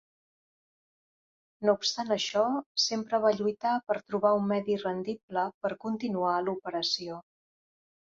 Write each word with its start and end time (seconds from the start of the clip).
No 1.67 1.73
obstant 1.79 2.13
això, 2.15 2.45
sempre 2.83 3.19
va 3.25 3.33
lluitar 3.41 3.73
per 3.91 3.97
trobar 4.13 4.31
un 4.39 4.47
medi 4.53 4.79
rendible 4.85 5.45
per 5.67 5.73
continuar 5.85 6.33
l'operació. 6.47 7.21